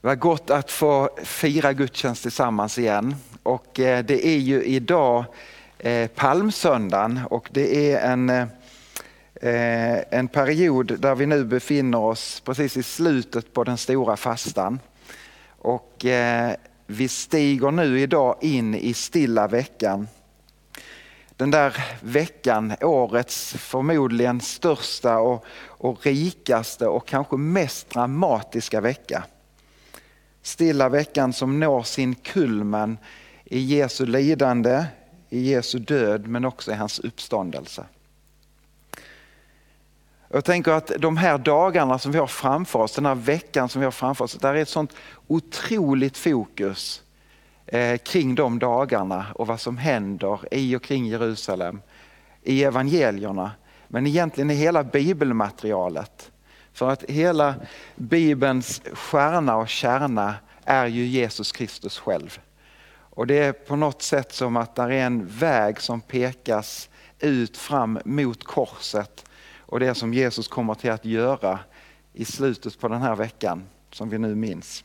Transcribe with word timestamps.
Vad 0.00 0.18
gott 0.18 0.50
att 0.50 0.70
få 0.70 1.10
fira 1.22 1.72
gudstjänst 1.72 2.22
tillsammans 2.22 2.78
igen. 2.78 3.14
Och 3.42 3.80
eh, 3.80 4.04
det 4.04 4.26
är 4.26 4.38
ju 4.38 4.64
idag 4.64 5.24
eh, 5.78 6.08
palmsöndagen 6.08 7.20
och 7.30 7.48
det 7.52 7.92
är 7.92 8.12
en, 8.12 8.30
eh, 8.30 9.98
en 10.10 10.28
period 10.28 11.00
där 11.00 11.14
vi 11.14 11.26
nu 11.26 11.44
befinner 11.44 11.98
oss 11.98 12.40
precis 12.40 12.76
i 12.76 12.82
slutet 12.82 13.52
på 13.52 13.64
den 13.64 13.78
stora 13.78 14.16
fastan. 14.16 14.80
Och 15.58 16.04
vi 16.86 17.08
stiger 17.08 17.70
nu 17.70 18.00
idag 18.00 18.36
in 18.40 18.74
i 18.74 18.94
stilla 18.94 19.48
veckan. 19.48 20.08
Den 21.36 21.50
där 21.50 21.84
veckan, 22.00 22.74
årets 22.80 23.52
förmodligen 23.52 24.40
största 24.40 25.18
och, 25.18 25.44
och 25.66 26.06
rikaste 26.06 26.86
och 26.86 27.08
kanske 27.08 27.36
mest 27.36 27.90
dramatiska 27.90 28.80
vecka. 28.80 29.24
Stilla 30.48 30.88
veckan 30.88 31.32
som 31.32 31.60
når 31.60 31.82
sin 31.82 32.14
kulmen 32.14 32.98
i 33.44 33.58
Jesu 33.58 34.06
lidande, 34.06 34.84
i 35.28 35.50
Jesu 35.50 35.78
död 35.78 36.26
men 36.26 36.44
också 36.44 36.70
i 36.70 36.74
hans 36.74 36.98
uppståndelse. 36.98 37.84
Jag 40.28 40.44
tänker 40.44 40.72
att 40.72 40.92
de 40.98 41.16
här 41.16 41.38
dagarna 41.38 41.98
som 41.98 42.12
vi 42.12 42.18
har 42.18 42.26
framför 42.26 42.78
oss, 42.78 42.94
den 42.94 43.06
här 43.06 43.14
veckan 43.14 43.68
som 43.68 43.80
vi 43.80 43.84
har 43.84 43.92
framför 43.92 44.24
oss, 44.24 44.34
där 44.34 44.54
är 44.54 44.62
ett 44.62 44.68
sånt 44.68 44.92
otroligt 45.26 46.16
fokus 46.16 47.02
eh, 47.66 47.98
kring 47.98 48.34
de 48.34 48.58
dagarna 48.58 49.26
och 49.34 49.46
vad 49.46 49.60
som 49.60 49.78
händer 49.78 50.40
i 50.50 50.76
och 50.76 50.82
kring 50.82 51.06
Jerusalem, 51.06 51.80
i 52.42 52.64
evangelierna, 52.64 53.50
men 53.88 54.06
egentligen 54.06 54.50
i 54.50 54.54
hela 54.54 54.84
bibelmaterialet. 54.84 56.30
För 56.78 56.90
att 56.90 57.02
hela 57.02 57.54
Bibelns 57.96 58.82
stjärna 58.92 59.56
och 59.56 59.68
kärna 59.68 60.34
är 60.64 60.86
ju 60.86 61.06
Jesus 61.06 61.52
Kristus 61.52 61.98
själv. 61.98 62.38
Och 62.90 63.26
det 63.26 63.38
är 63.38 63.52
på 63.52 63.76
något 63.76 64.02
sätt 64.02 64.32
som 64.32 64.56
att 64.56 64.74
det 64.74 64.82
är 64.82 64.90
en 64.90 65.26
väg 65.26 65.80
som 65.80 66.00
pekas 66.00 66.88
ut 67.18 67.56
fram 67.56 67.98
mot 68.04 68.44
korset 68.44 69.24
och 69.58 69.80
det 69.80 69.94
som 69.94 70.14
Jesus 70.14 70.48
kommer 70.48 70.74
till 70.74 70.90
att 70.90 71.04
göra 71.04 71.58
i 72.12 72.24
slutet 72.24 72.80
på 72.80 72.88
den 72.88 73.02
här 73.02 73.16
veckan 73.16 73.64
som 73.90 74.08
vi 74.08 74.18
nu 74.18 74.34
minns. 74.34 74.84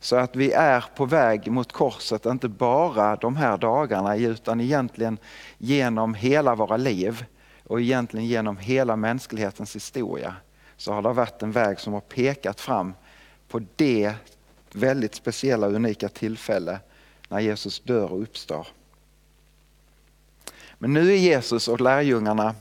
Så 0.00 0.16
att 0.16 0.36
vi 0.36 0.52
är 0.52 0.84
på 0.96 1.04
väg 1.04 1.50
mot 1.50 1.72
korset, 1.72 2.26
inte 2.26 2.48
bara 2.48 3.16
de 3.16 3.36
här 3.36 3.58
dagarna 3.58 4.16
utan 4.16 4.60
egentligen 4.60 5.18
genom 5.58 6.14
hela 6.14 6.54
våra 6.54 6.76
liv 6.76 7.24
och 7.72 7.80
egentligen 7.80 8.26
genom 8.26 8.56
hela 8.56 8.96
mänsklighetens 8.96 9.76
historia 9.76 10.36
så 10.76 10.92
har 10.92 11.02
det 11.02 11.12
varit 11.12 11.42
en 11.42 11.52
väg 11.52 11.80
som 11.80 11.92
har 11.92 12.00
pekat 12.00 12.60
fram 12.60 12.94
på 13.48 13.60
det 13.76 14.14
väldigt 14.72 15.14
speciella 15.14 15.66
och 15.66 15.72
unika 15.72 16.08
tillfälle 16.08 16.80
när 17.28 17.40
Jesus 17.40 17.80
dör 17.80 18.12
och 18.12 18.22
uppstår. 18.22 18.66
Men 20.78 20.92
nu 20.92 21.12
är 21.12 21.16
Jesus 21.16 21.68
och 21.68 21.80
lärjungarna 21.80 22.54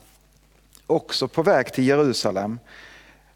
också 0.87 1.27
på 1.27 1.43
väg 1.43 1.73
till 1.73 1.87
Jerusalem 1.87 2.59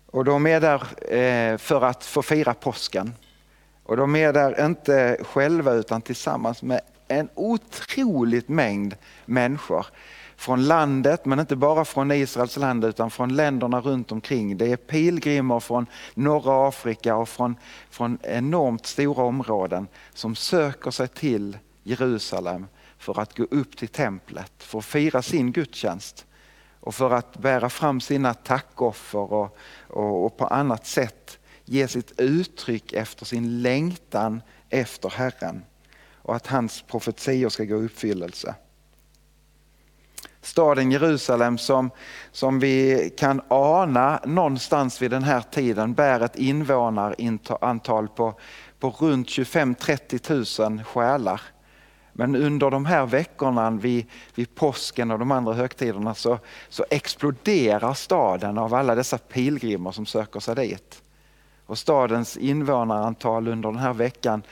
och 0.06 0.26
de 0.26 0.46
är 0.46 0.62
där 0.62 1.14
eh, 1.14 1.58
för 1.58 1.82
att 1.82 2.04
få 2.04 2.22
fira 2.22 2.54
påsken. 2.54 3.14
Och 3.84 3.98
de 3.98 4.16
är 4.16 4.34
där 4.34 4.66
inte 4.66 5.18
själva 5.22 5.74
utan 5.74 6.02
tillsammans 6.02 6.64
med 6.64 6.82
en 7.08 7.30
otroligt 7.34 8.50
mängd 8.50 8.96
människor 9.26 9.86
från 10.36 10.66
landet, 10.66 11.26
men 11.26 11.40
inte 11.40 11.56
bara 11.56 11.86
från 11.86 12.12
Israels 12.12 12.58
land 12.58 12.86
utan 12.86 13.12
från 13.12 13.36
länderna 13.36 13.82
runt 13.82 14.12
omkring. 14.12 14.58
Det 14.58 14.72
är 14.72 14.78
pilgrimer 14.78 15.60
från 15.60 15.86
norra 16.14 16.68
Afrika 16.68 17.16
och 17.16 17.30
från, 17.30 17.56
från 17.90 18.18
enormt 18.24 18.86
stora 18.86 19.24
områden 19.24 19.88
som 20.14 20.36
söker 20.36 20.92
sig 20.92 21.08
till 21.08 21.58
Jerusalem 21.84 22.68
för 22.98 23.20
att 23.20 23.38
gå 23.38 23.44
upp 23.44 23.78
till 23.78 23.88
templet, 23.88 24.52
för 24.58 24.80
att 24.80 24.86
fira 24.86 25.22
sin 25.22 25.52
gudstjänst 25.52 26.26
och 26.80 26.96
för 26.96 27.12
att 27.12 27.38
bära 27.38 27.70
fram 27.70 28.02
sina 28.02 28.34
tackoffer 28.34 29.34
och, 29.34 29.58
och, 29.88 30.26
och 30.26 30.38
på 30.38 30.48
annat 30.48 30.86
sätt 30.86 31.40
ge 31.66 31.88
sitt 31.88 32.20
uttryck 32.20 32.94
efter 32.94 33.26
sin 33.26 33.62
längtan 33.62 34.42
efter 34.70 35.10
Herren 35.10 35.64
och 36.14 36.36
att 36.36 36.48
hans 36.48 36.82
profetior 36.82 37.50
ska 37.50 37.64
gå 37.64 37.82
i 37.82 37.86
uppfyllelse 37.86 38.56
staden 40.42 40.92
Jerusalem 40.92 41.58
som, 41.58 41.92
som 42.32 42.60
vi 42.60 43.10
kan 43.18 43.42
ana 43.48 44.20
någonstans 44.26 45.02
vid 45.02 45.12
den 45.12 45.24
här 45.24 45.42
tiden 45.42 45.94
bär 45.94 46.20
ett 46.20 46.36
invånarantal 46.36 48.08
på, 48.08 48.40
på 48.80 48.90
runt 48.90 49.28
25-30 49.28 50.70
000 50.70 50.84
själar. 50.84 51.42
Men 52.14 52.36
under 52.36 52.72
de 52.72 52.86
här 52.86 53.06
veckorna 53.06 53.72
vid, 53.72 54.06
vid 54.36 54.56
påsken 54.56 55.12
och 55.12 55.20
de 55.20 55.32
andra 55.32 55.54
högtiderna 55.54 56.16
så, 56.16 56.40
så 56.70 56.86
exploderar 56.90 57.94
staden 57.94 58.58
av 58.58 58.74
alla 58.74 58.96
dessa 58.96 59.18
pilgrimer 59.18 59.92
som 59.92 60.06
söker 60.06 60.40
sig 60.40 60.56
dit. 60.56 61.02
Och 61.66 61.78
stadens 61.78 62.38
invånarantal 62.38 63.48
under 63.48 63.72
den 63.72 63.80
här 63.80 63.94
veckan 63.94 64.44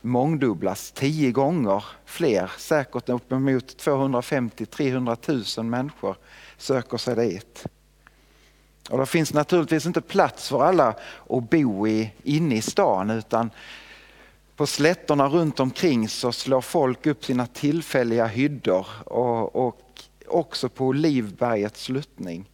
mångdubblas, 0.00 0.90
tio 0.90 1.32
gånger 1.32 1.84
fler, 2.04 2.50
säkert 2.58 3.08
uppemot 3.08 3.84
250-300 3.84 5.58
000 5.58 5.66
människor 5.66 6.16
söker 6.56 6.96
sig 6.96 7.16
dit. 7.16 7.66
Och 8.90 8.98
det 8.98 9.06
finns 9.06 9.32
naturligtvis 9.32 9.86
inte 9.86 10.00
plats 10.00 10.48
för 10.48 10.62
alla 10.62 10.94
att 11.30 11.50
bo 11.50 11.86
i, 11.88 12.10
inne 12.22 12.56
i 12.56 12.62
stan 12.62 13.10
utan 13.10 13.50
på 14.56 14.66
slätterna 14.66 15.28
runt 15.28 15.60
omkring 15.60 16.08
så 16.08 16.32
slår 16.32 16.60
folk 16.60 17.06
upp 17.06 17.24
sina 17.24 17.46
tillfälliga 17.46 18.26
hyddor 18.26 18.86
och, 19.04 19.66
och 19.66 20.02
också 20.26 20.68
på 20.68 20.86
Olivbergets 20.86 21.82
sluttning 21.82 22.50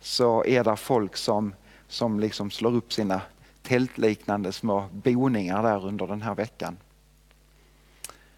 så 0.00 0.44
är 0.44 0.64
det 0.64 0.76
folk 0.76 1.16
som, 1.16 1.54
som 1.88 2.20
liksom 2.20 2.50
slår 2.50 2.74
upp 2.74 2.92
sina 2.92 3.20
tältliknande 3.70 4.52
små 4.52 4.88
boningar 4.92 5.62
där 5.62 5.86
under 5.86 6.06
den 6.06 6.22
här 6.22 6.34
veckan. 6.34 6.76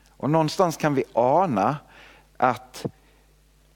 Och 0.09 0.31
någonstans 0.31 0.77
kan 0.77 0.95
vi 0.95 1.05
ana 1.13 1.77
att 2.37 2.87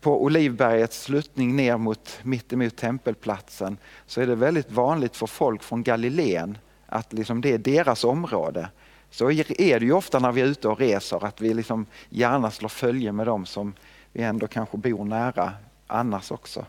på 0.00 0.25
Olivbergets 0.25 1.03
sluttning 1.03 1.56
ner 1.56 1.77
mot 1.77 2.19
mittemot 2.22 2.77
tempelplatsen 2.77 3.78
så 4.06 4.21
är 4.21 4.27
det 4.27 4.34
väldigt 4.34 4.71
vanligt 4.71 5.16
för 5.16 5.27
folk 5.27 5.62
från 5.62 5.83
Galileen 5.83 6.59
att 6.87 7.12
liksom 7.12 7.41
det 7.41 7.53
är 7.53 7.59
deras 7.59 8.05
område. 8.05 8.69
Så 9.11 9.31
är 9.31 9.81
det 9.81 9.87
ju 9.87 9.93
ofta 9.93 10.19
när 10.19 10.33
vi 10.33 10.41
är 10.41 10.47
ute 10.47 10.69
och 10.69 10.78
reser 10.78 11.25
att 11.25 11.41
vi 11.41 11.55
liksom 11.55 11.87
gärna 12.09 12.50
slår 12.50 12.69
följe 12.69 13.12
med 13.12 13.27
dem 13.27 13.47
som 13.47 13.75
vi 14.12 14.22
ändå 14.22 14.47
kanske 14.47 14.77
bor 14.77 15.05
nära 15.05 15.53
annars 15.87 16.31
också. 16.31 16.65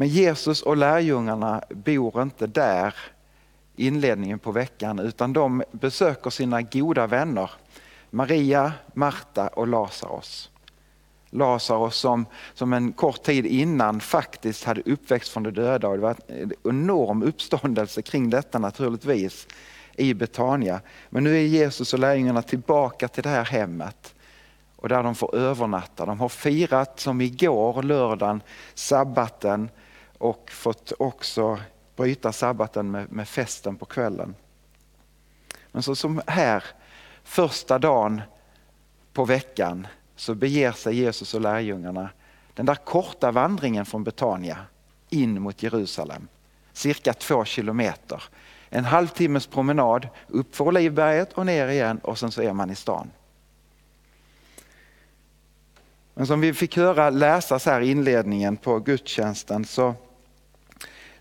Men 0.00 0.08
Jesus 0.08 0.62
och 0.62 0.76
lärjungarna 0.76 1.62
bor 1.70 2.22
inte 2.22 2.46
där 2.46 2.94
inledningen 3.76 4.38
på 4.38 4.52
veckan 4.52 4.98
utan 4.98 5.32
de 5.32 5.62
besöker 5.72 6.30
sina 6.30 6.62
goda 6.62 7.06
vänner 7.06 7.50
Maria, 8.10 8.72
Marta 8.94 9.48
och 9.48 9.68
Lazarus. 9.68 10.50
Lazarus 11.30 11.94
som, 11.94 12.26
som 12.54 12.72
en 12.72 12.92
kort 12.92 13.22
tid 13.22 13.46
innan 13.46 14.00
faktiskt 14.00 14.64
hade 14.64 14.82
uppväxt 14.86 15.32
från 15.32 15.42
de 15.42 15.50
döda 15.50 15.88
och 15.88 15.96
det 15.96 16.02
var 16.02 16.16
en 16.26 16.52
enorm 16.64 17.22
uppståndelse 17.22 18.02
kring 18.02 18.30
detta 18.30 18.58
naturligtvis 18.58 19.46
i 19.96 20.14
Betania. 20.14 20.80
Men 21.10 21.24
nu 21.24 21.36
är 21.36 21.42
Jesus 21.42 21.92
och 21.92 21.98
lärjungarna 21.98 22.42
tillbaka 22.42 23.08
till 23.08 23.22
det 23.22 23.28
här 23.28 23.44
hemmet 23.44 24.14
och 24.76 24.88
där 24.88 25.02
de 25.02 25.14
får 25.14 25.36
övernatta. 25.36 26.06
De 26.06 26.20
har 26.20 26.28
firat 26.28 27.00
som 27.00 27.20
igår, 27.20 27.82
lördagen, 27.82 28.42
sabbaten 28.74 29.68
och 30.20 30.50
fått 30.50 30.92
också 30.98 31.58
bryta 31.96 32.32
sabbaten 32.32 32.90
med, 32.90 33.12
med 33.12 33.28
festen 33.28 33.76
på 33.76 33.84
kvällen. 33.84 34.34
Men 35.72 35.82
så 35.82 35.96
som 35.96 36.22
här, 36.26 36.64
första 37.24 37.78
dagen 37.78 38.22
på 39.12 39.24
veckan 39.24 39.86
så 40.16 40.34
beger 40.34 40.72
sig 40.72 40.96
Jesus 40.96 41.34
och 41.34 41.40
lärjungarna 41.40 42.10
den 42.54 42.66
där 42.66 42.74
korta 42.74 43.30
vandringen 43.30 43.86
från 43.86 44.04
Betania 44.04 44.58
in 45.08 45.42
mot 45.42 45.62
Jerusalem. 45.62 46.28
cirka 46.72 47.12
två 47.12 47.44
kilometer. 47.44 48.22
En 48.68 48.84
halvtimmes 48.84 49.46
promenad 49.46 50.08
upp 50.26 50.56
för 50.56 50.64
Olivberget 50.64 51.32
och 51.32 51.46
ner 51.46 51.68
igen 51.68 51.98
och 51.98 52.18
sen 52.18 52.30
så 52.30 52.42
är 52.42 52.52
man 52.52 52.70
i 52.70 52.74
stan. 52.74 53.10
Men 56.14 56.26
som 56.26 56.40
vi 56.40 56.54
fick 56.54 56.76
höra 56.76 57.10
läsas 57.10 57.66
här 57.66 57.80
i 57.80 57.90
inledningen 57.90 58.56
på 58.56 58.78
gudstjänsten 58.78 59.64
så, 59.64 59.94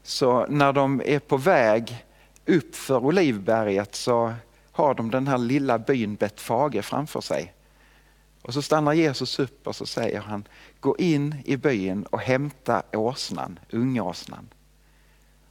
så 0.09 0.45
när 0.49 0.73
de 0.73 1.01
är 1.05 1.19
på 1.19 1.37
väg 1.37 2.05
upp 2.45 2.75
för 2.75 3.05
Olivberget 3.05 3.95
så 3.95 4.33
har 4.71 4.93
de 4.93 5.11
den 5.11 5.27
här 5.27 5.37
lilla 5.37 5.79
byn 5.79 6.15
Betfage 6.15 6.81
framför 6.81 7.21
sig. 7.21 7.53
Och 8.41 8.53
så 8.53 8.61
stannar 8.61 8.93
Jesus 8.93 9.39
upp 9.39 9.67
och 9.67 9.75
så 9.75 9.85
säger 9.85 10.19
han, 10.19 10.47
gå 10.79 10.97
in 10.97 11.35
i 11.45 11.57
byn 11.57 12.03
och 12.03 12.19
hämta 12.19 12.83
åsnan, 12.93 13.59
ungåsnan 13.71 14.49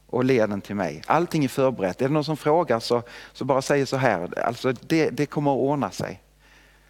och 0.07 0.25
led 0.25 0.51
den 0.51 0.61
till 0.61 0.77
mig. 0.77 1.03
Allting 1.07 1.45
är 1.45 1.49
förberett. 1.49 2.03
Är 2.03 2.09
det 2.09 2.15
någon 2.15 2.25
som 2.25 2.37
frågar 2.37 2.81
så, 2.81 3.03
så 3.33 3.45
bara 3.45 3.63
säg 3.63 3.87
så 3.87 3.97
här, 3.97 4.39
alltså 4.39 4.73
det, 4.73 5.11
det 5.11 5.27
kommer 5.27 5.51
att 5.51 5.59
ordna 5.59 5.91
sig. 5.91 6.23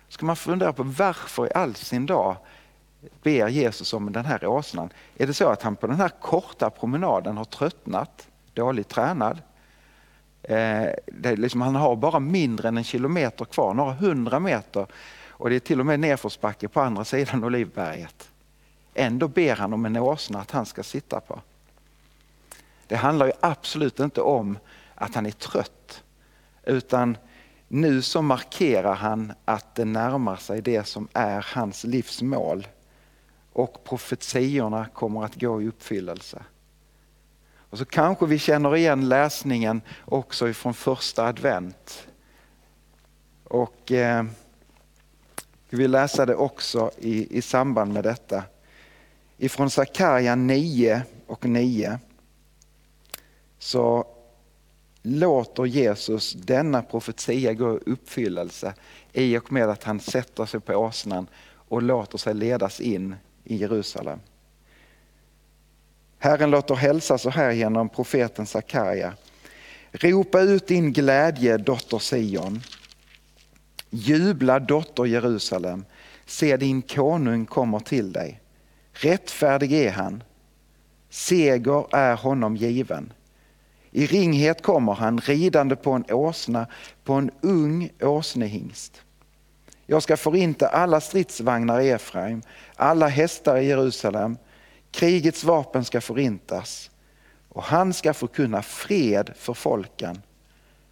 Ska 0.09 0.27
man 0.27 0.37
fundera 0.37 0.73
på 0.73 0.83
varför 0.83 1.47
i 1.47 1.51
all 1.55 1.75
sin 1.75 2.07
dag 2.07 2.37
ber 3.23 3.49
Jesus 3.49 3.93
om 3.93 4.13
den 4.13 4.25
här 4.25 4.47
åsnan? 4.47 4.91
Är 5.17 5.27
det 5.27 5.35
så 5.35 5.49
att 5.49 5.63
han 5.63 5.77
på 5.77 5.87
den 5.87 5.97
här 5.97 6.09
korta 6.09 6.71
promenaden 6.71 7.37
har 7.37 7.45
tröttnat, 7.45 8.29
dåligt 8.55 8.89
tränad? 8.89 9.43
Eh, 10.43 10.87
det 11.07 11.37
liksom, 11.37 11.61
han 11.61 11.75
har 11.75 11.97
bara 11.97 12.21
mindre 12.21 12.69
än 12.69 12.77
en 12.77 12.85
kilometer 12.85 13.45
kvar, 13.45 13.75
några 13.75 13.93
hundra 13.93 14.41
meter 14.41 14.87
och 15.29 15.51
det 15.51 15.57
är 15.57 15.61
till 15.61 15.81
och 15.81 15.87
med 15.87 16.01
nedförsbacke 16.01 16.69
på 16.69 16.81
andra 16.81 17.05
sidan 17.05 17.45
Olivberget. 17.45 18.31
Ändå 18.95 19.29
ber 19.29 19.57
han 19.57 19.73
om 19.73 19.87
en 19.87 19.97
åsna 19.97 20.41
att 20.41 20.51
han 20.51 20.67
ska 20.67 20.83
sitta 20.83 21.21
på. 21.21 21.41
Det 22.87 22.97
handlar 22.97 23.27
ju 23.27 23.33
absolut 23.41 24.01
inte 24.01 24.21
om 24.21 24.59
att 24.95 25.15
han 25.15 25.27
är 25.27 25.31
trött 25.31 26.03
utan 26.65 27.17
nu 27.69 28.03
så 28.03 28.23
markerar 28.23 28.95
han 28.95 29.33
att 29.45 29.75
det 29.75 29.85
närmar 29.85 30.37
sig 30.37 30.63
det 30.63 30.87
som 30.87 31.09
är 31.13 31.47
hans 31.55 31.85
livsmål 31.85 32.67
och 33.59 33.85
profetiorna 33.85 34.87
kommer 34.87 35.25
att 35.25 35.41
gå 35.41 35.63
i 35.63 35.69
uppfyllelse. 35.69 36.43
Och 37.71 37.79
så 37.79 37.85
kanske 37.85 38.27
vi 38.27 38.39
känner 38.39 38.77
igen 38.77 39.09
läsningen 39.09 39.81
också 40.05 40.49
ifrån 40.49 40.75
första 40.75 41.27
advent. 41.27 42.09
Och 43.45 43.93
eh, 43.93 44.25
vi 45.71 45.89
läser 45.89 46.27
det 46.27 46.35
också 46.35 46.91
i, 46.99 47.39
i 47.39 47.43
samband 47.43 47.93
med 47.93 48.05
detta. 48.05 48.45
Ifrån 49.37 49.71
Sakarja 49.71 50.35
9 50.35 51.03
och 51.27 51.45
9 51.45 51.99
så 53.59 54.07
låter 55.03 55.67
Jesus 55.67 56.33
denna 56.33 56.83
profetia 56.83 57.55
gå 57.55 57.77
i 57.77 57.91
uppfyllelse 57.91 58.75
i 59.13 59.39
och 59.39 59.53
med 59.53 59.71
att 59.71 59.85
han 59.85 60.01
sätter 60.01 60.47
sig 60.47 60.61
på 60.61 60.75
åsnan 60.75 61.27
och 61.69 61.83
låter 61.83 62.19
sig 62.19 62.35
ledas 62.35 62.81
in 62.81 63.17
i 63.49 63.57
Jerusalem. 63.57 64.21
Herren 66.19 66.51
låter 66.51 66.75
hälsa 66.75 67.19
så 67.19 67.31
här 67.31 67.53
genom 67.53 67.89
profeten 67.89 68.47
Sakarja. 68.47 69.15
Ropa 69.93 70.41
ut 70.41 70.67
din 70.67 70.93
glädje, 70.93 71.57
dotter 71.57 71.99
Sion. 71.99 72.61
Jubla, 73.91 74.59
dotter 74.59 75.05
Jerusalem. 75.05 75.85
Se, 76.27 76.57
din 76.57 76.83
konung 76.83 77.47
kommer 77.47 77.81
till 77.81 78.13
dig. 78.13 78.41
Rättfärdig 78.93 79.73
är 79.73 79.91
han. 79.91 80.23
Seger 81.11 81.95
är 81.97 82.17
honom 82.17 82.57
given. 82.57 83.13
I 83.91 84.07
ringhet 84.07 84.63
kommer 84.63 84.95
han 84.95 85.21
ridande 85.21 85.77
på 85.77 85.93
en 85.93 86.05
åsna, 86.11 86.67
på 87.05 87.13
en 87.13 87.31
ung 87.41 87.91
åsnehingst. 88.01 89.03
Jag 89.91 90.03
ska 90.03 90.17
förinta 90.17 90.69
alla 90.69 91.01
stridsvagnar 91.01 91.81
i 91.81 91.91
Efraim, 91.91 92.43
alla 92.77 93.09
hästar 93.09 93.57
i 93.57 93.67
Jerusalem. 93.67 94.37
Krigets 94.91 95.45
vapen 95.45 95.85
ska 95.85 96.01
förintas 96.01 96.91
och 97.49 97.63
han 97.63 97.93
ska 97.93 98.15
förkunna 98.15 98.63
fred 98.63 99.33
för 99.37 99.55
folken 99.55 100.23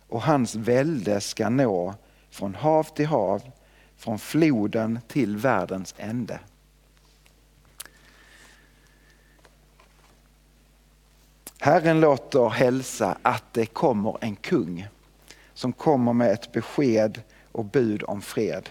och 0.09 0.23
hans 0.23 0.55
välde 0.55 1.21
ska 1.21 1.49
nå 1.49 1.95
från 2.31 2.55
hav 2.55 2.85
till 2.85 3.07
hav, 3.07 3.43
från 3.97 4.19
floden 4.19 4.99
till 5.09 5.37
världens 5.37 5.95
ände. 5.99 6.41
Herren 11.59 12.01
låter 12.01 12.49
hälsa 12.49 13.19
att 13.23 13.45
det 13.53 13.67
kommer 13.67 14.19
en 14.21 14.37
kung 14.37 14.89
som 15.55 15.73
kommer 15.73 16.13
med 16.13 16.31
ett 16.31 16.53
besked 16.53 17.23
och 17.53 17.65
bud 17.65 18.03
om 18.07 18.23
fred. 18.23 18.69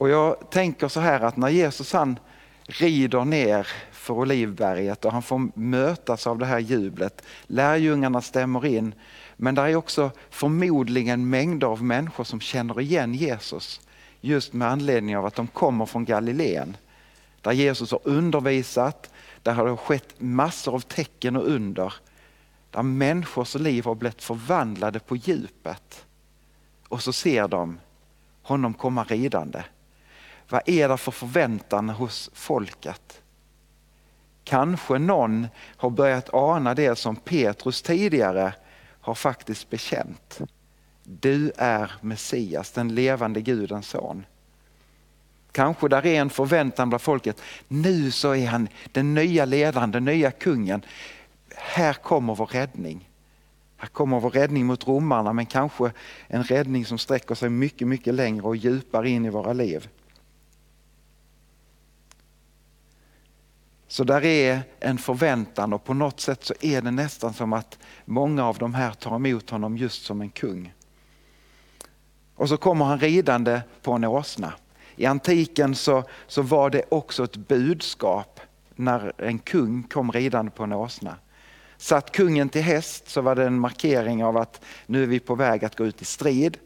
Och 0.00 0.08
jag 0.08 0.50
tänker 0.50 0.88
så 0.88 1.00
här 1.00 1.20
att 1.20 1.36
när 1.36 1.48
Jesus 1.48 1.92
han 1.92 2.18
rider 2.66 3.24
ner 3.24 3.66
för 3.92 4.14
Olivberget 4.14 5.04
och 5.04 5.12
han 5.12 5.22
får 5.22 5.58
mötas 5.58 6.26
av 6.26 6.38
det 6.38 6.46
här 6.46 6.58
jublet. 6.58 7.22
Lärjungarna 7.46 8.20
stämmer 8.22 8.66
in 8.66 8.94
men 9.36 9.54
det 9.54 9.62
är 9.62 9.76
också 9.76 10.10
förmodligen 10.30 11.30
mängder 11.30 11.66
av 11.66 11.84
människor 11.84 12.24
som 12.24 12.40
känner 12.40 12.80
igen 12.80 13.14
Jesus 13.14 13.80
just 14.20 14.52
med 14.52 14.68
anledning 14.68 15.16
av 15.16 15.26
att 15.26 15.34
de 15.34 15.46
kommer 15.46 15.86
från 15.86 16.04
Galileen. 16.04 16.76
Där 17.40 17.52
Jesus 17.52 17.90
har 17.90 18.00
undervisat, 18.04 19.10
där 19.42 19.52
har 19.52 19.68
det 19.68 19.76
skett 19.76 20.14
massor 20.18 20.74
av 20.74 20.80
tecken 20.80 21.36
och 21.36 21.48
under. 21.48 21.94
Där 22.70 22.82
människors 22.82 23.54
liv 23.54 23.84
har 23.84 23.94
blivit 23.94 24.22
förvandlade 24.22 25.00
på 25.00 25.16
djupet. 25.16 26.04
Och 26.88 27.02
så 27.02 27.12
ser 27.12 27.48
de 27.48 27.78
honom 28.42 28.74
komma 28.74 29.04
ridande. 29.04 29.62
Vad 30.50 30.62
är 30.66 30.88
det 30.88 30.96
för 30.96 31.12
förväntan 31.12 31.88
hos 31.88 32.30
folket? 32.32 33.22
Kanske 34.44 34.98
någon 34.98 35.46
har 35.76 35.90
börjat 35.90 36.34
ana 36.34 36.74
det 36.74 36.98
som 36.98 37.16
Petrus 37.16 37.82
tidigare 37.82 38.52
har 39.00 39.14
faktiskt 39.14 39.70
bekänt. 39.70 40.40
Du 41.02 41.52
är 41.56 41.92
Messias, 42.00 42.72
den 42.72 42.94
levande 42.94 43.40
Gudens 43.40 43.88
son. 43.88 44.26
Kanske 45.52 45.88
där 45.88 46.06
är 46.06 46.20
en 46.20 46.30
förväntan 46.30 46.88
bland 46.88 47.02
folket. 47.02 47.42
Nu 47.68 48.10
så 48.10 48.34
är 48.34 48.46
han 48.46 48.68
den 48.92 49.14
nya 49.14 49.44
ledaren, 49.44 49.90
den 49.90 50.04
nya 50.04 50.30
kungen. 50.30 50.82
Här 51.56 51.92
kommer 51.92 52.34
vår 52.34 52.46
räddning. 52.46 53.08
Här 53.76 53.88
kommer 53.88 54.20
vår 54.20 54.30
räddning 54.30 54.66
mot 54.66 54.86
romarna 54.86 55.32
men 55.32 55.46
kanske 55.46 55.92
en 56.26 56.44
räddning 56.44 56.86
som 56.86 56.98
sträcker 56.98 57.34
sig 57.34 57.48
mycket, 57.48 57.88
mycket 57.88 58.14
längre 58.14 58.42
och 58.42 58.56
djupare 58.56 59.10
in 59.10 59.24
i 59.24 59.30
våra 59.30 59.52
liv. 59.52 59.88
Så 63.90 64.04
där 64.04 64.24
är 64.24 64.62
en 64.80 64.98
förväntan 64.98 65.72
och 65.72 65.84
på 65.84 65.94
något 65.94 66.20
sätt 66.20 66.44
så 66.44 66.54
är 66.60 66.82
det 66.82 66.90
nästan 66.90 67.34
som 67.34 67.52
att 67.52 67.78
många 68.04 68.46
av 68.46 68.58
de 68.58 68.74
här 68.74 68.92
tar 68.92 69.16
emot 69.16 69.50
honom 69.50 69.76
just 69.76 70.04
som 70.04 70.20
en 70.20 70.30
kung. 70.30 70.74
Och 72.34 72.48
så 72.48 72.56
kommer 72.56 72.84
han 72.84 73.00
ridande 73.00 73.60
på 73.82 73.92
en 73.92 74.04
åsna. 74.04 74.52
I 74.96 75.06
antiken 75.06 75.74
så, 75.74 76.04
så 76.26 76.42
var 76.42 76.70
det 76.70 76.82
också 76.88 77.24
ett 77.24 77.36
budskap 77.36 78.40
när 78.74 79.12
en 79.18 79.38
kung 79.38 79.82
kom 79.82 80.12
ridande 80.12 80.50
på 80.50 80.62
en 80.62 80.72
åsna. 80.72 81.16
Satt 81.76 82.12
kungen 82.12 82.48
till 82.48 82.62
häst 82.62 83.08
så 83.08 83.20
var 83.20 83.34
det 83.34 83.46
en 83.46 83.58
markering 83.58 84.24
av 84.24 84.36
att 84.36 84.60
nu 84.86 85.02
är 85.02 85.06
vi 85.06 85.20
på 85.20 85.34
väg 85.34 85.64
att 85.64 85.76
gå 85.76 85.86
ut 85.86 86.02
i 86.02 86.04
strid. 86.04 86.58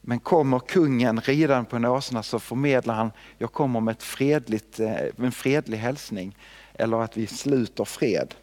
Men 0.00 0.20
kommer 0.20 0.58
kungen 0.58 1.20
ridande 1.20 1.70
på 1.70 1.76
en 1.76 1.84
åsna 1.84 2.22
så 2.22 2.38
förmedlar 2.38 2.94
han, 2.94 3.10
jag 3.38 3.52
kommer 3.52 3.80
med 3.80 3.92
ett 3.92 4.02
fredligt, 4.02 4.80
eh, 4.80 4.96
en 5.16 5.32
fredlig 5.32 5.78
hälsning 5.78 6.36
eller 6.78 7.02
att 7.02 7.16
vi 7.16 7.26
sluter 7.26 7.84
fred. 7.84 8.34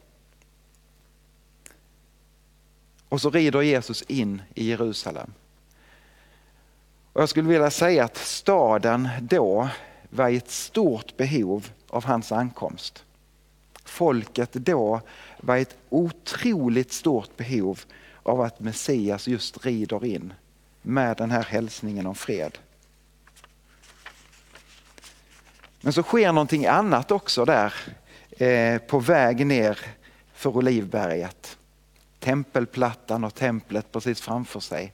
Och 3.09 3.21
så 3.21 3.29
rider 3.29 3.61
Jesus 3.61 4.01
in 4.01 4.41
i 4.53 4.69
Jerusalem. 4.69 5.33
Och 7.13 7.21
jag 7.21 7.29
skulle 7.29 7.49
vilja 7.49 7.71
säga 7.71 8.03
att 8.03 8.17
staden 8.17 9.09
då 9.21 9.69
var 10.09 10.29
i 10.29 10.37
ett 10.37 10.51
stort 10.51 11.17
behov 11.17 11.69
av 11.87 12.05
hans 12.05 12.31
ankomst. 12.31 13.03
Folket 13.83 14.53
då 14.53 15.01
var 15.41 15.55
i 15.55 15.61
ett 15.61 15.77
otroligt 15.89 16.93
stort 16.93 17.37
behov 17.37 17.79
av 18.23 18.41
att 18.41 18.59
Messias 18.59 19.27
just 19.27 19.65
rider 19.65 20.05
in 20.05 20.33
med 20.81 21.17
den 21.17 21.31
här 21.31 21.43
hälsningen 21.43 22.07
om 22.07 22.15
fred. 22.15 22.57
Men 25.81 25.93
så 25.93 26.03
sker 26.03 26.31
någonting 26.31 26.65
annat 26.65 27.11
också 27.11 27.45
där 27.45 27.73
Eh, 28.37 28.77
på 28.77 28.99
väg 28.99 29.45
ner 29.45 29.79
för 30.33 30.57
Olivberget. 30.57 31.57
Tempelplattan 32.19 33.23
och 33.23 33.35
templet 33.35 33.91
precis 33.91 34.21
framför 34.21 34.59
sig. 34.59 34.93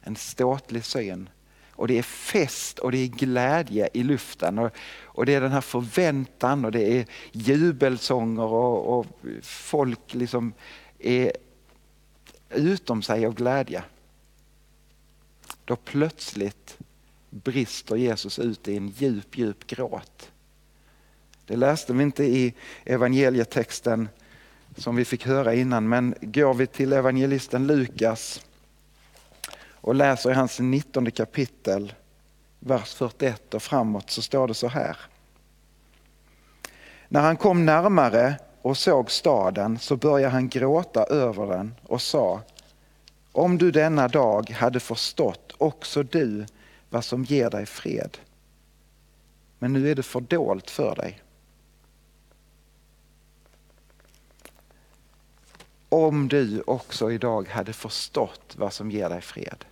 En 0.00 0.16
ståtlig 0.16 0.84
syn. 0.84 1.28
och 1.72 1.88
det 1.88 1.98
är 1.98 2.02
fest 2.02 2.78
och 2.78 2.92
det 2.92 2.98
är 2.98 3.06
glädje 3.06 3.88
i 3.92 4.02
luften. 4.02 4.58
Och, 4.58 4.70
och 5.02 5.26
det 5.26 5.34
är 5.34 5.40
den 5.40 5.52
här 5.52 5.60
förväntan 5.60 6.64
och 6.64 6.72
det 6.72 6.98
är 6.98 7.06
jubelsånger 7.32 8.44
och, 8.44 8.98
och 8.98 9.06
folk 9.42 10.14
liksom 10.14 10.52
är 10.98 11.32
utom 12.50 13.02
sig 13.02 13.26
av 13.26 13.34
glädje. 13.34 13.82
Då 15.64 15.76
plötsligt 15.76 16.78
brister 17.30 17.96
Jesus 17.96 18.38
ut 18.38 18.68
i 18.68 18.76
en 18.76 18.88
djup, 18.88 19.38
djup 19.38 19.66
gråt. 19.66 20.30
Det 21.50 21.56
läste 21.56 21.92
vi 21.92 22.02
inte 22.02 22.24
i 22.24 22.54
evangelietexten 22.84 24.08
som 24.76 24.96
vi 24.96 25.04
fick 25.04 25.26
höra 25.26 25.54
innan, 25.54 25.88
men 25.88 26.14
går 26.20 26.54
vi 26.54 26.66
till 26.66 26.92
evangelisten 26.92 27.66
Lukas 27.66 28.46
och 29.74 29.94
läser 29.94 30.30
i 30.30 30.34
hans 30.34 30.60
19 30.60 31.10
kapitel, 31.10 31.92
vers 32.58 32.94
41 32.94 33.54
och 33.54 33.62
framåt, 33.62 34.10
så 34.10 34.22
står 34.22 34.48
det 34.48 34.54
så 34.54 34.68
här. 34.68 34.96
När 37.08 37.20
han 37.20 37.36
kom 37.36 37.66
närmare 37.66 38.34
och 38.62 38.76
såg 38.76 39.10
staden 39.10 39.78
så 39.78 39.96
började 39.96 40.32
han 40.32 40.48
gråta 40.48 41.04
över 41.04 41.46
den 41.46 41.74
och 41.82 42.02
sa 42.02 42.40
Om 43.32 43.58
du 43.58 43.70
denna 43.70 44.08
dag 44.08 44.50
hade 44.50 44.80
förstått 44.80 45.52
också 45.58 46.02
du 46.02 46.46
vad 46.90 47.04
som 47.04 47.24
ger 47.24 47.50
dig 47.50 47.66
fred. 47.66 48.18
Men 49.58 49.72
nu 49.72 49.90
är 49.90 49.94
det 49.94 50.02
fördolt 50.02 50.70
för 50.70 50.94
dig. 50.94 51.22
Om 55.92 56.28
du 56.28 56.62
också 56.66 57.12
idag 57.12 57.48
hade 57.48 57.72
förstått 57.72 58.54
vad 58.56 58.72
som 58.72 58.90
ger 58.90 59.08
dig 59.08 59.20
fred. 59.20 59.64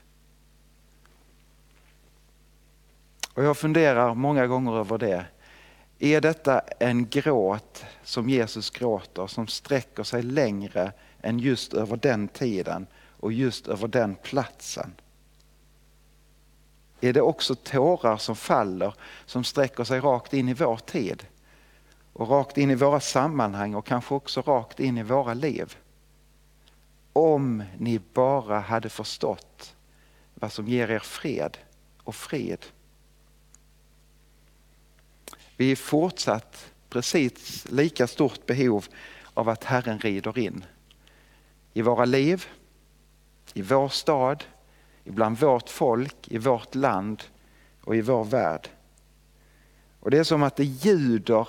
Och 3.34 3.44
Jag 3.44 3.56
funderar 3.56 4.14
många 4.14 4.46
gånger 4.46 4.78
över 4.78 4.98
det. 4.98 5.26
Är 5.98 6.20
detta 6.20 6.60
en 6.60 7.08
gråt 7.08 7.84
som 8.02 8.28
Jesus 8.28 8.70
gråter 8.70 9.26
som 9.26 9.46
sträcker 9.46 10.02
sig 10.02 10.22
längre 10.22 10.92
än 11.20 11.38
just 11.38 11.74
över 11.74 11.96
den 11.96 12.28
tiden 12.28 12.86
och 13.20 13.32
just 13.32 13.68
över 13.68 13.88
den 13.88 14.14
platsen? 14.14 14.94
Är 17.00 17.12
det 17.12 17.20
också 17.20 17.54
tårar 17.54 18.16
som 18.16 18.36
faller 18.36 18.94
som 19.26 19.44
sträcker 19.44 19.84
sig 19.84 20.00
rakt 20.00 20.34
in 20.34 20.48
i 20.48 20.54
vår 20.54 20.76
tid? 20.76 21.26
Och 22.12 22.28
rakt 22.28 22.58
in 22.58 22.70
i 22.70 22.74
våra 22.74 23.00
sammanhang 23.00 23.74
och 23.74 23.86
kanske 23.86 24.14
också 24.14 24.40
rakt 24.40 24.80
in 24.80 24.98
i 24.98 25.02
våra 25.02 25.34
liv? 25.34 25.76
Om 27.18 27.64
ni 27.78 28.00
bara 28.12 28.60
hade 28.60 28.88
förstått 28.88 29.76
vad 30.34 30.52
som 30.52 30.68
ger 30.68 30.90
er 30.90 30.98
fred 30.98 31.58
och 32.02 32.14
frid. 32.14 32.66
Vi 35.56 35.72
är 35.72 35.76
fortsatt 35.76 36.72
precis 36.88 37.66
lika 37.70 38.06
stort 38.06 38.46
behov 38.46 38.86
av 39.34 39.48
att 39.48 39.64
Herren 39.64 39.98
rider 39.98 40.38
in 40.38 40.64
i 41.72 41.82
våra 41.82 42.04
liv, 42.04 42.46
i 43.54 43.62
vår 43.62 43.88
stad, 43.88 44.44
ibland 45.04 45.38
vårt 45.38 45.68
folk, 45.68 46.28
i 46.28 46.38
vårt 46.38 46.74
land 46.74 47.22
och 47.80 47.96
i 47.96 48.00
vår 48.00 48.24
värld. 48.24 48.68
Och 50.00 50.10
Det 50.10 50.18
är 50.18 50.24
som 50.24 50.42
att 50.42 50.56
det 50.56 50.64
ljuder 50.64 51.48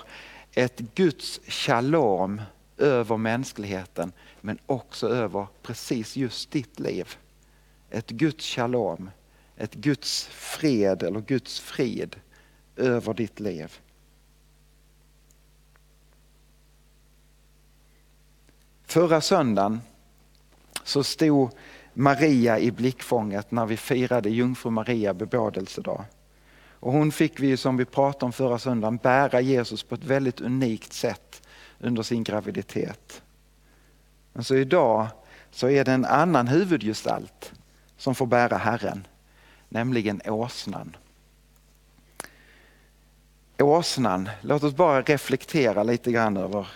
ett 0.52 0.78
Guds 0.78 1.40
shalom 1.46 2.42
över 2.80 3.16
mänskligheten 3.16 4.12
men 4.40 4.58
också 4.66 5.08
över 5.08 5.46
precis 5.62 6.16
just 6.16 6.50
ditt 6.50 6.80
liv. 6.80 7.08
Ett 7.90 8.10
Guds 8.10 8.44
shalom, 8.44 9.10
ett 9.56 9.74
Guds 9.74 10.26
fred 10.26 11.02
eller 11.02 11.20
Guds 11.20 11.60
frid 11.60 12.16
över 12.76 13.14
ditt 13.14 13.40
liv. 13.40 13.78
Förra 18.84 19.20
söndagen 19.20 19.80
så 20.84 21.04
stod 21.04 21.50
Maria 21.94 22.58
i 22.58 22.70
blickfånget 22.70 23.50
när 23.50 23.66
vi 23.66 23.76
firade 23.76 24.30
Jungfru 24.30 24.70
Maria 24.70 25.14
bebådelsedag. 25.14 26.04
Och 26.72 26.92
hon 26.92 27.12
fick 27.12 27.40
vi 27.40 27.56
som 27.56 27.76
vi 27.76 27.84
pratade 27.84 28.24
om 28.24 28.32
förra 28.32 28.58
söndagen 28.58 28.96
bära 28.96 29.40
Jesus 29.40 29.82
på 29.82 29.94
ett 29.94 30.04
väldigt 30.04 30.40
unikt 30.40 30.92
sätt 30.92 31.29
under 31.80 32.02
sin 32.02 32.24
graviditet. 32.24 33.22
Men 34.32 34.44
så 34.44 34.56
idag 34.56 35.06
så 35.50 35.68
är 35.68 35.84
det 35.84 35.92
en 35.92 36.04
annan 36.04 36.48
huvudgestalt 36.48 37.52
som 37.96 38.14
får 38.14 38.26
bära 38.26 38.56
Herren, 38.56 39.06
nämligen 39.68 40.20
åsnan. 40.26 40.96
Åsnan, 43.58 44.28
låt 44.40 44.62
oss 44.62 44.74
bara 44.74 45.02
reflektera 45.02 45.82
lite 45.82 46.12
grann 46.12 46.36
över 46.36 46.66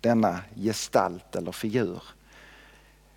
denna 0.00 0.38
gestalt 0.56 1.36
eller 1.36 1.52
figur. 1.52 2.02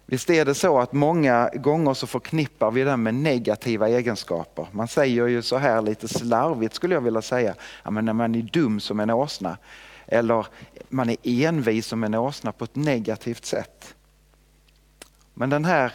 Visst 0.06 0.30
är 0.30 0.46
det 0.46 0.56
så 0.56 0.80
att 0.80 0.94
många 0.94 1.50
gånger 1.54 1.94
så 1.94 2.08
förknippar 2.08 2.72
vi 2.72 2.84
den 2.84 3.04
med 3.04 3.14
negativa 3.14 3.90
egenskaper. 3.90 4.68
Man 4.72 4.88
säger 4.88 5.28
ju 5.28 5.42
så 5.42 5.58
här 5.58 5.82
lite 5.82 6.08
slarvigt 6.08 6.76
skulle 6.76 6.94
jag 6.94 7.02
vilja 7.02 7.22
säga, 7.22 7.56
ja, 7.84 7.92
men 7.92 8.06
när 8.06 8.14
man 8.14 8.36
är 8.36 8.42
dum 8.42 8.80
som 8.80 9.00
en 9.00 9.10
åsna. 9.10 9.58
Eller 10.08 10.48
man 10.90 11.10
är 11.10 11.18
envis 11.24 11.88
som 11.88 12.04
en 12.04 12.16
åsna 12.16 12.52
på 12.52 12.64
ett 12.64 12.76
negativt 12.76 13.46
sätt. 13.46 13.96
Men 15.34 15.50
den 15.50 15.66
här 15.66 15.94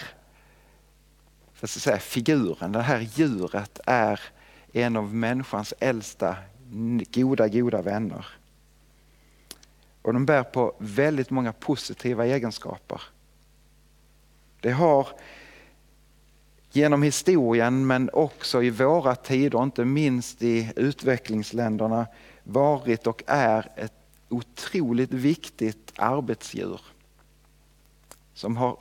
för 1.61 1.67
att 1.67 1.71
säga, 1.71 1.99
figuren, 1.99 2.73
det 2.73 2.83
här 2.83 3.00
djuret 3.00 3.81
är 3.87 4.21
en 4.73 4.97
av 4.97 5.14
människans 5.14 5.75
äldsta 5.79 6.37
goda, 7.12 7.49
goda 7.49 7.83
vänner. 7.83 8.26
Och 10.02 10.12
de 10.12 10.26
bär 10.26 10.43
på 10.43 10.75
väldigt 10.79 11.31
många 11.31 11.52
positiva 11.52 12.26
egenskaper. 12.26 13.02
Det 14.61 14.71
har 14.71 15.09
genom 16.73 17.02
historien 17.02 17.87
men 17.87 18.11
också 18.12 18.62
i 18.62 18.71
våra 18.71 19.14
tider, 19.14 19.62
inte 19.62 19.85
minst 19.85 20.43
i 20.43 20.73
utvecklingsländerna, 20.76 22.07
varit 22.43 23.07
och 23.07 23.23
är 23.26 23.69
ett 23.76 24.00
otroligt 24.30 25.12
viktigt 25.12 25.92
arbetsdjur. 25.96 26.80
Som 28.34 28.56
har 28.56 28.76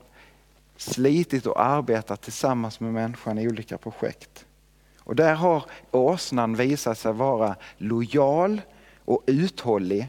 slitit 0.76 1.46
och 1.46 1.62
arbetat 1.62 2.22
tillsammans 2.22 2.80
med 2.80 2.94
människan 2.94 3.40
i 3.40 3.48
olika 3.48 3.78
projekt. 3.78 4.46
Och 5.00 5.16
där 5.16 5.36
har 5.36 5.66
åsnan 5.92 6.56
visat 6.56 6.98
sig 6.98 7.14
vara 7.14 7.56
lojal 7.78 8.62
och 9.06 9.24
uthållig. 9.26 10.08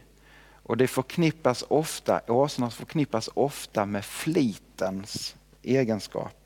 Och 0.62 0.76
det 0.76 0.88
förknippas 0.88 1.64
ofta, 1.68 2.20
åsnan 2.28 2.70
förknippas 2.70 3.30
ofta 3.34 3.86
med 3.86 4.04
flitens 4.04 5.36
egenskap. 5.62 6.39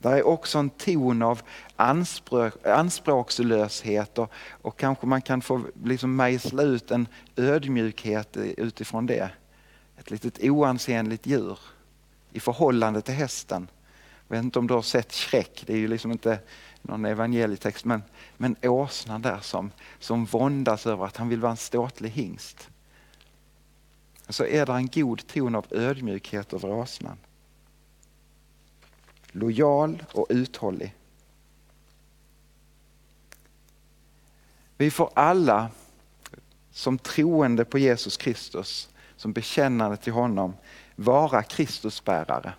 Där 0.00 0.12
är 0.12 0.26
också 0.26 0.58
en 0.58 0.70
ton 0.70 1.22
av 1.22 1.42
anspråk, 1.76 2.66
anspråkslöshet 2.66 4.18
och, 4.18 4.32
och 4.62 4.78
kanske 4.78 5.06
man 5.06 5.22
kan 5.22 5.42
få 5.42 5.62
liksom 5.84 6.16
mejsla 6.16 6.62
ut 6.62 6.90
en 6.90 7.08
ödmjukhet 7.36 8.36
utifrån 8.36 9.06
det. 9.06 9.30
Ett 9.98 10.10
litet 10.10 10.38
oansenligt 10.42 11.26
djur 11.26 11.58
i 12.32 12.40
förhållande 12.40 13.00
till 13.00 13.14
hästen. 13.14 13.68
Jag 14.28 14.36
vet 14.36 14.44
inte 14.44 14.58
om 14.58 14.66
du 14.66 14.74
har 14.74 14.82
sett 14.82 15.12
Schreck, 15.12 15.62
det 15.66 15.72
är 15.72 15.78
ju 15.78 15.88
liksom 15.88 16.12
inte 16.12 16.38
någon 16.82 17.04
evangelietext, 17.04 17.84
men, 17.84 18.02
men 18.36 18.56
åsnan 18.62 19.22
där 19.22 19.38
som, 19.40 19.70
som 19.98 20.24
våndas 20.24 20.86
över 20.86 21.04
att 21.04 21.16
han 21.16 21.28
vill 21.28 21.40
vara 21.40 21.50
en 21.50 21.56
ståtlig 21.56 22.10
hingst. 22.10 22.68
Så 24.28 24.44
är 24.44 24.66
det 24.66 24.72
en 24.72 24.86
god 24.86 25.26
ton 25.26 25.54
av 25.54 25.66
ödmjukhet 25.70 26.52
över 26.52 26.70
åsnan 26.70 27.16
lojal 29.32 30.02
och 30.12 30.26
uthållig. 30.28 30.94
Vi 34.76 34.90
får 34.90 35.10
alla 35.14 35.70
som 36.70 36.98
troende 36.98 37.64
på 37.64 37.78
Jesus 37.78 38.16
Kristus, 38.16 38.88
som 39.16 39.32
bekännande 39.32 39.96
till 39.96 40.12
honom, 40.12 40.54
vara 40.96 41.42
Kristusbärare. 41.42 42.52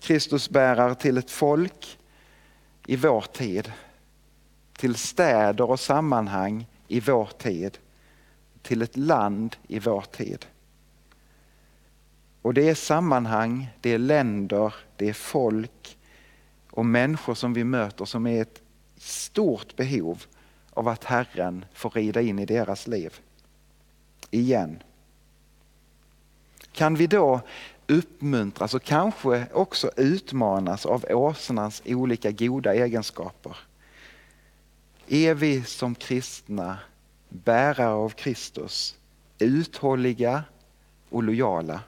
Kristusbärare 0.00 0.94
till 0.94 1.18
ett 1.18 1.30
folk 1.30 1.98
i 2.86 2.96
vår 2.96 3.20
tid, 3.20 3.72
till 4.72 4.94
städer 4.94 5.70
och 5.70 5.80
sammanhang 5.80 6.66
i 6.88 7.00
vår 7.00 7.28
tid, 7.38 7.78
till 8.62 8.82
ett 8.82 8.96
land 8.96 9.56
i 9.68 9.78
vår 9.78 10.00
tid. 10.00 10.46
Och 12.42 12.54
det 12.54 12.68
är 12.68 12.74
sammanhang, 12.74 13.70
det 13.80 13.90
är 13.90 13.98
länder, 13.98 14.74
det 14.96 15.08
är 15.08 15.12
folk 15.12 15.98
och 16.70 16.86
människor 16.86 17.34
som 17.34 17.54
vi 17.54 17.64
möter 17.64 18.04
som 18.04 18.26
är 18.26 18.42
ett 18.42 18.62
stort 18.96 19.76
behov 19.76 20.24
av 20.70 20.88
att 20.88 21.04
Herren 21.04 21.64
får 21.72 21.90
rida 21.90 22.20
in 22.20 22.38
i 22.38 22.46
deras 22.46 22.86
liv. 22.86 23.20
Igen. 24.30 24.82
Kan 26.72 26.94
vi 26.94 27.06
då 27.06 27.40
uppmuntras 27.86 28.74
och 28.74 28.82
kanske 28.82 29.46
också 29.52 29.90
utmanas 29.96 30.86
av 30.86 31.04
åsnans 31.10 31.82
olika 31.84 32.30
goda 32.30 32.74
egenskaper. 32.74 33.56
Är 35.08 35.34
vi 35.34 35.62
som 35.62 35.94
kristna 35.94 36.78
bärare 37.28 37.88
av 37.88 38.08
Kristus 38.08 38.96
uthålliga 39.38 40.44
och 41.10 41.22
lojala? 41.22 41.80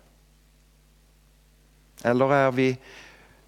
Eller 2.02 2.32
är 2.32 2.52
vi 2.52 2.78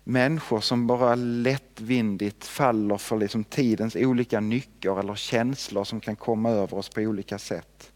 människor 0.05 0.61
som 0.61 0.87
bara 0.87 1.15
lättvindigt 1.15 2.45
faller 2.45 2.97
för 2.97 3.17
liksom 3.17 3.45
tidens 3.45 3.97
olika 3.97 4.41
nycker 4.41 5.01
eller 5.01 5.15
känslor 5.15 5.85
som 5.85 6.01
kan 6.01 6.17
komma 6.17 6.51
över 6.51 6.77
oss 6.77 6.89
på 6.89 7.01
olika 7.01 7.39
sätt? 7.39 7.93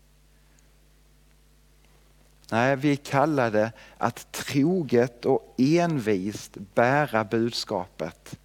Nej, 2.53 2.77
vi 2.77 2.93
är 2.93 2.97
kallade 2.97 3.73
att 3.99 4.33
troget 4.33 5.25
och 5.25 5.55
envist 5.59 6.57
bära 6.75 7.25
budskapet 7.25 8.39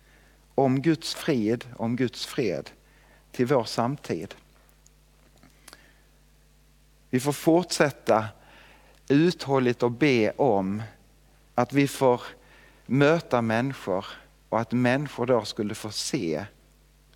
om 0.55 0.81
Guds 0.81 1.15
frid, 1.15 1.65
om 1.77 1.95
Guds 1.95 2.25
fred 2.25 2.69
till 3.31 3.45
vår 3.45 3.63
samtid. 3.63 4.35
Vi 7.09 7.19
får 7.19 7.31
fortsätta 7.31 8.25
uthålligt 9.07 9.83
att 9.83 9.99
be 9.99 10.31
om 10.31 10.83
att 11.55 11.73
vi 11.73 11.87
får 11.87 12.21
möta 12.85 13.41
människor 13.41 14.05
och 14.49 14.59
att 14.59 14.71
människor 14.71 15.25
då 15.25 15.45
skulle 15.45 15.75
få 15.75 15.89
se 15.89 16.45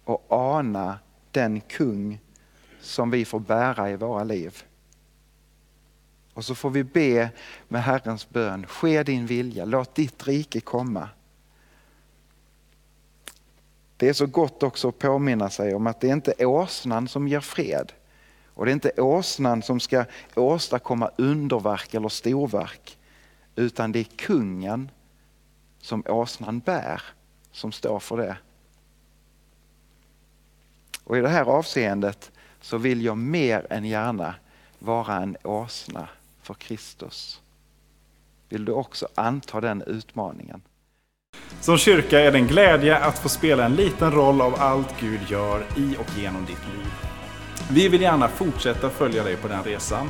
och 0.03 0.25
ana 0.29 1.00
den 1.31 1.62
kung 1.62 2.19
som 2.81 3.12
vi 3.12 3.25
får 3.25 3.39
bära 3.39 3.89
i 3.89 3.96
våra 3.96 4.24
liv. 4.24 4.63
Och 6.34 6.46
så 6.46 6.55
får 6.55 6.69
vi 6.69 6.84
be 6.84 7.29
med 7.67 7.84
Herrens 7.84 8.29
bön, 8.29 8.67
ske 8.67 9.03
din 9.03 9.25
vilja, 9.25 9.65
låt 9.65 9.96
ditt 9.96 10.27
rike 10.27 10.62
komma. 10.62 11.10
Det 13.98 14.10
är 14.10 14.13
så 14.13 14.25
gott 14.25 14.63
också 14.63 14.89
att 14.89 15.00
påminna 15.00 15.50
sig 15.50 15.75
om 15.75 15.88
att 15.88 16.01
det 16.01 16.10
är 16.10 16.13
inte 16.13 16.46
åsnan 16.46 17.08
som 17.08 17.27
ger 17.27 17.39
fred. 17.39 17.91
Och 18.46 18.65
det 18.65 18.72
är 18.72 18.74
inte 18.74 19.01
åsnan 19.01 19.62
som 19.62 19.79
ska 19.79 20.05
åstadkomma 20.36 21.12
underverk 21.17 21.93
eller 21.93 22.10
storverk. 22.10 22.99
Utan 23.56 23.91
det 23.91 24.00
är 24.00 24.03
kungen 24.03 24.91
som 25.82 26.03
åsnan 26.08 26.60
bär 26.60 27.01
som 27.51 27.72
står 27.72 28.00
för 28.00 28.18
det. 28.18 28.38
Och 31.03 31.18
i 31.18 31.22
det 31.22 31.29
här 31.29 31.46
avseendet 31.46 32.32
så 32.62 32.77
vill 32.77 33.06
jag 33.06 33.18
mer 33.18 33.68
än 33.70 33.86
gärna 33.86 34.36
vara 34.79 35.15
en 35.15 35.38
åsna 35.44 36.10
för 36.41 36.53
Kristus. 36.53 37.41
Vill 38.50 38.65
du 38.65 38.72
också 38.72 39.08
anta 39.15 39.62
den 39.62 39.82
utmaningen? 39.82 40.62
Som 41.62 41.77
kyrka 41.77 42.20
är 42.20 42.32
det 42.32 42.38
en 42.38 42.48
glädje 42.48 42.98
att 42.98 43.20
få 43.20 43.29
spela 43.29 43.65
en 43.65 43.75
liten 43.75 44.12
roll 44.12 44.41
av 44.41 44.56
allt 44.56 45.00
Gud 45.00 45.20
gör 45.29 45.65
i 45.77 45.96
och 46.00 46.18
genom 46.18 46.46
ditt 46.46 46.68
liv. 46.68 46.94
Vi 47.72 47.89
vill 47.89 48.01
gärna 48.01 48.27
fortsätta 48.27 48.89
följa 48.89 49.24
dig 49.24 49.36
på 49.36 49.48
den 49.48 49.63
resan. 49.63 50.10